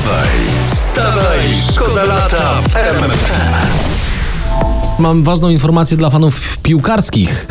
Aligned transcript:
Wstawaj, 0.00 0.28
wstawaj, 0.68 1.38
szkoda 1.72 2.04
lata 2.04 2.62
w 2.62 2.76
RMFFM. 2.76 3.54
Mam 4.98 5.24
ważną 5.24 5.48
informację 5.48 5.96
dla 5.96 6.10
fanów 6.10 6.56
piłkarskich. 6.62 7.46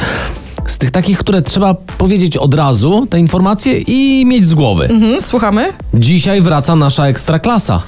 Z 0.66 0.78
tych 0.78 0.92
takich, 0.92 1.18
które 1.18 1.42
trzeba 1.42 1.74
powiedzieć 1.74 2.38
od 2.38 2.54
razu, 2.54 3.08
te 3.10 3.20
informacje 3.20 3.80
i 3.80 4.26
mieć 4.26 4.48
z 4.48 4.54
głowy. 4.54 4.86
Mhm, 4.86 5.22
słuchamy? 5.22 5.74
Dzisiaj 5.94 6.42
wraca 6.42 6.76
nasza 6.76 7.08
ekstraklasa. 7.08 7.82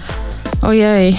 Ojej. 0.62 1.18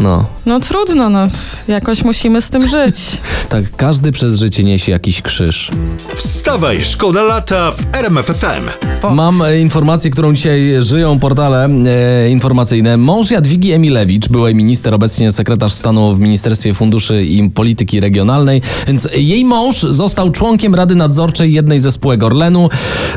No, 0.00 0.24
No 0.46 0.60
trudno, 0.60 1.10
no. 1.10 1.26
Jakoś 1.68 2.04
musimy 2.04 2.40
z 2.40 2.50
tym 2.50 2.68
żyć. 2.68 2.96
tak 3.48 3.64
każdy 3.76 4.12
przez 4.12 4.38
życie 4.38 4.64
niesie 4.64 4.92
jakiś 4.92 5.22
krzyż. 5.22 5.70
Wstawaj, 6.16 6.84
szkoda 6.84 7.22
lata 7.22 7.72
w 7.72 7.96
RMFFM. 7.96 8.68
O. 9.02 9.14
Mam 9.14 9.42
e, 9.42 9.60
informację, 9.60 10.10
którą 10.10 10.34
dzisiaj 10.34 10.74
żyją 10.80 11.18
portale 11.18 11.64
e, 11.64 12.30
informacyjne. 12.30 12.96
Mąż 12.96 13.30
Jadwigi 13.30 13.72
Emilewicz, 13.72 14.28
byłej 14.28 14.54
minister, 14.54 14.94
obecnie 14.94 15.32
sekretarz 15.32 15.72
stanu 15.72 16.14
w 16.14 16.20
Ministerstwie 16.20 16.74
Funduszy 16.74 17.22
i 17.24 17.50
Polityki 17.50 18.00
Regionalnej, 18.00 18.62
więc 18.86 19.08
jej 19.16 19.44
mąż 19.44 19.82
został 19.82 20.30
członkiem 20.30 20.74
Rady 20.74 20.94
Nadzorczej 20.94 21.52
jednej 21.52 21.80
ze 21.80 21.92
spółek 21.92 22.22
Orlenu. 22.22 22.68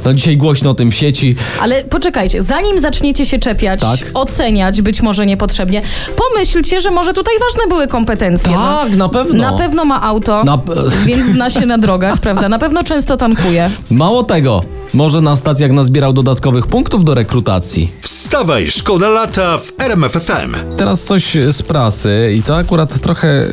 No 0.05 0.13
dzisiaj 0.13 0.37
głośno 0.37 0.69
o 0.69 0.73
tym 0.73 0.91
w 0.91 0.95
sieci. 0.95 1.35
Ale 1.61 1.83
poczekajcie, 1.83 2.43
zanim 2.43 2.79
zaczniecie 2.79 3.25
się 3.25 3.39
czepiać, 3.39 3.79
Tak. 3.79 3.99
oceniać 4.13 4.81
być 4.81 5.01
może 5.01 5.25
niepotrzebnie, 5.25 5.81
pomyślcie, 6.53 6.79
że 6.81 6.91
może 6.91 7.13
tutaj 7.13 7.33
ważne 7.39 7.69
były 7.69 7.87
kompetencje. 7.87 8.51
no. 8.51 8.57
Tak, 8.83 8.95
na 8.95 9.09
pewno. 9.09 9.51
Na 9.51 9.57
pewno 9.57 9.85
ma 9.85 10.01
auto, 10.01 10.43
Na- 10.43 10.59
więc 11.05 11.27
zna 11.31 11.49
się 11.49 11.65
na 11.65 11.77
drogach, 11.77 12.19
prawda? 12.25 12.49
Na 12.49 12.59
pewno 12.59 12.83
często 12.83 13.17
tankuje. 13.17 13.71
Mało 13.91 14.23
tego, 14.23 14.61
może 14.93 15.21
na 15.21 15.35
stacjach 15.35 15.71
nazbierał 15.71 16.13
dodatkowych 16.13 16.67
punktów 16.67 17.03
do 17.03 17.15
rekrutacji. 17.15 17.91
Wstawaj, 18.01 18.71
szkoda 18.71 19.09
lata 19.09 19.57
w 19.57 19.71
RMFFM. 19.81 20.55
Teraz 20.77 21.03
coś 21.03 21.37
z 21.51 21.61
prasy 21.61 22.33
i 22.37 22.43
to 22.43 22.57
akurat 22.57 22.99
trochę 22.99 23.47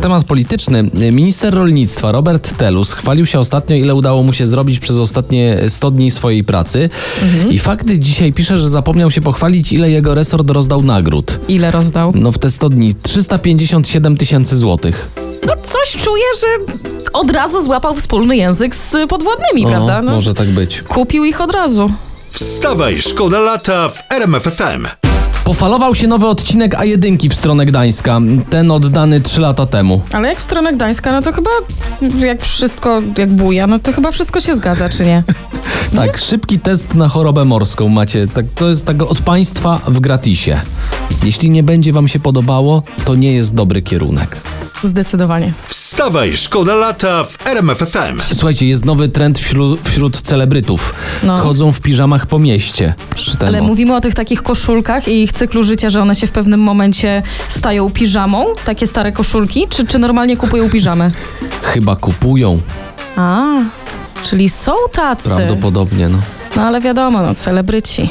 temat 0.00 0.24
polityczny. 0.24 0.82
Minister 1.12 1.54
rolnictwa 1.54 2.12
Robert 2.12 2.56
Telus 2.56 2.92
chwalił 2.92 3.26
się 3.26 3.38
ostatnio, 3.38 3.76
ile 3.76 3.94
udało 3.94 4.22
mu 4.22 4.32
się 4.32 4.46
zrobić 4.46 4.78
przez 4.78 4.96
ostatnie 4.96 5.58
100 5.68 5.90
dni 5.90 6.10
swojej 6.10 6.44
pracy. 6.44 6.90
I 7.50 7.58
fakty 7.58 7.98
dzisiaj 7.98 8.32
pisze, 8.32 8.56
że 8.56 8.68
zapomniał 8.68 9.10
się 9.10 9.20
pochwalić, 9.20 9.72
ile 9.72 9.90
jego 9.90 10.14
resort 10.14 10.50
rozdał 10.50 10.82
nagród. 10.82 11.40
Ile 11.48 11.70
rozdał? 11.70 12.12
No 12.14 12.32
w 12.32 12.38
te 12.38 12.50
100 12.50 12.68
dni 12.68 12.94
357 13.02 14.16
tysięcy 14.16 14.56
złotych. 14.56 15.08
No 15.46 15.52
coś 15.56 16.04
czuję, 16.04 16.24
że 16.40 16.46
od 17.12 17.30
razu 17.30 17.64
złapał 17.64 17.96
wspólny 17.96 18.36
język 18.36 18.74
z 18.76 18.96
podwładnymi, 19.08 19.66
O, 19.66 19.68
prawda? 19.68 20.02
No, 20.02 20.12
Może 20.12 20.34
tak 20.34 20.48
być. 20.48 20.82
Kupił 20.82 21.24
ich 21.24 21.40
od 21.40 21.50
razu. 21.54 21.90
Wstawaj, 22.30 23.00
szkoda 23.00 23.40
lata 23.40 23.88
w 23.88 24.02
RMFFM. 24.12 25.09
Pofalował 25.44 25.94
się 25.94 26.06
nowy 26.06 26.26
odcinek 26.26 26.74
A1 26.74 27.30
w 27.30 27.34
stronę 27.34 27.64
Gdańska. 27.64 28.20
Ten 28.50 28.70
oddany 28.70 29.20
3 29.20 29.40
lata 29.40 29.66
temu. 29.66 30.00
Ale 30.12 30.28
jak 30.28 30.38
w 30.38 30.42
stronę 30.42 30.72
Gdańska, 30.72 31.12
no 31.12 31.22
to 31.22 31.32
chyba 31.32 31.50
jak 32.18 32.42
wszystko, 32.42 33.02
jak 33.18 33.30
buja, 33.30 33.66
no 33.66 33.78
to 33.78 33.92
chyba 33.92 34.10
wszystko 34.10 34.40
się 34.40 34.54
zgadza, 34.54 34.88
czy 34.88 35.04
nie? 35.06 35.22
Tak, 35.96 36.18
szybki 36.18 36.58
test 36.58 36.94
na 36.94 37.08
chorobę 37.08 37.44
morską 37.44 37.88
macie. 37.88 38.26
Tak, 38.26 38.46
to 38.54 38.68
jest 38.68 38.86
tak 38.86 39.02
od 39.02 39.18
państwa 39.20 39.80
w 39.86 40.00
gratisie. 40.00 40.60
Jeśli 41.24 41.50
nie 41.50 41.62
będzie 41.62 41.92
wam 41.92 42.08
się 42.08 42.20
podobało, 42.20 42.82
to 43.04 43.14
nie 43.14 43.32
jest 43.32 43.54
dobry 43.54 43.82
kierunek. 43.82 44.40
Zdecydowanie. 44.84 45.52
Wstawaj, 45.66 46.36
szkoda 46.36 46.74
lata 46.74 47.24
w 47.24 47.46
RMFFM. 47.46 48.20
Słuchajcie, 48.32 48.66
jest 48.66 48.84
nowy 48.84 49.08
trend 49.08 49.38
wśród, 49.38 49.80
wśród 49.88 50.20
celebrytów. 50.22 50.94
No. 51.22 51.38
Chodzą 51.38 51.72
w 51.72 51.80
piżamach 51.80 52.26
po 52.26 52.38
mieście. 52.38 52.94
Przeczytałem 53.14 53.54
Ale 53.54 53.64
o- 53.64 53.66
mówimy 53.66 53.96
o 53.96 54.00
tych 54.00 54.14
takich 54.14 54.42
koszulkach 54.42 55.08
i 55.08 55.22
ich 55.22 55.32
cyklu 55.32 55.62
życia, 55.62 55.90
że 55.90 56.02
one 56.02 56.14
się 56.14 56.26
w 56.26 56.30
pewnym 56.32 56.60
momencie 56.60 57.22
stają 57.48 57.90
piżamą, 57.90 58.46
takie 58.64 58.86
stare 58.86 59.12
koszulki, 59.12 59.66
czy, 59.70 59.86
czy 59.86 59.98
normalnie 59.98 60.36
kupują 60.36 60.70
piżamę? 60.70 61.10
Chyba 61.72 61.96
kupują. 61.96 62.60
A, 63.16 63.44
czyli 64.24 64.48
są 64.48 64.72
tacy. 64.92 65.28
Prawdopodobnie, 65.30 66.08
no. 66.08 66.18
No 66.56 66.62
ale 66.62 66.80
wiadomo, 66.80 67.22
no 67.22 67.34
celebryci. 67.34 68.08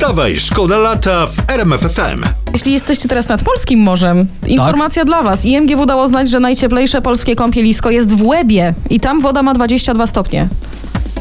Wstawaj, 0.00 0.36
szkoda 0.40 0.78
lata 0.78 1.26
w 1.26 1.50
RMFFM. 1.50 2.24
Jeśli 2.52 2.72
jesteście 2.72 3.08
teraz 3.08 3.28
nad 3.28 3.44
polskim 3.44 3.80
morzem, 3.80 4.26
informacja 4.46 5.04
dla 5.04 5.22
was. 5.22 5.44
IMGW 5.44 5.86
dało 5.86 6.08
znać, 6.08 6.30
że 6.30 6.40
najcieplejsze 6.40 7.02
polskie 7.02 7.36
kąpielisko 7.36 7.90
jest 7.90 8.08
w 8.12 8.26
Łebie 8.26 8.74
i 8.90 9.00
tam 9.00 9.20
woda 9.20 9.42
ma 9.42 9.54
22 9.54 10.06
stopnie. 10.06 10.48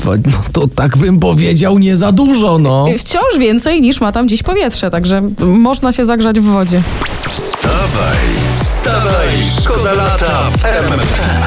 No 0.06 0.12
to 0.54 0.68
tak 0.68 0.98
bym 0.98 1.20
powiedział, 1.20 1.80
nie 1.80 1.98
za 1.98 2.12
dużo, 2.12 2.58
no. 2.60 2.86
Wciąż 2.98 3.38
więcej 3.40 3.82
niż 3.82 4.02
ma 4.02 4.12
tam 4.12 4.30
dziś 4.30 4.44
powietrze, 4.44 4.90
także 4.90 5.22
można 5.40 5.92
się 5.92 6.06
zagrzać 6.06 6.40
w 6.40 6.44
wodzie. 6.44 6.82
Wstawaj, 7.30 8.18
wstawaj, 8.64 9.28
szkoda 9.62 9.94
lata 9.94 10.50
w 10.58 10.66
RMFFM. 10.66 11.39